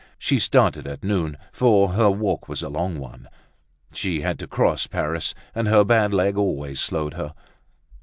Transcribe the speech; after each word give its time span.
She 0.17 0.39
started 0.39 0.87
at 0.87 1.03
noon, 1.03 1.37
for 1.51 1.89
her 1.89 2.09
walk 2.09 2.49
was 2.49 2.63
a 2.63 2.69
long 2.69 2.97
one. 2.97 3.29
She 3.93 4.21
had 4.21 4.39
to 4.39 4.47
cross 4.47 4.87
Paris 4.87 5.35
and 5.53 5.67
her 5.67 5.83
bad 5.85 6.11
leg 6.11 6.37
always 6.37 6.79
slowed 6.79 7.13
her. 7.13 7.33